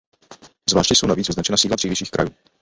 [0.69, 2.29] Zvláště jsou navíc vyznačena sídla dřívějších krajů.